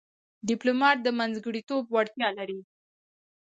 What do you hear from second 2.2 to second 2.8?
لري.